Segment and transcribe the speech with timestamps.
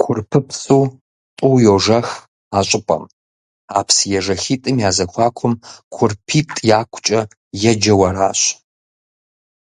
[0.00, 0.80] Курпыпсу
[1.36, 2.08] тӀу йожэх
[2.56, 3.04] а щӀыпӀэм,
[3.78, 5.52] а псыежэхитӀым я зэхуакум
[5.94, 7.20] «КурпитӀ якукӀэ»
[7.70, 8.40] еджэу аращ.